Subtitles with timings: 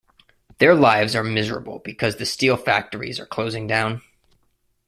[0.57, 4.01] Their lives are miserable because the steel factories are closing down.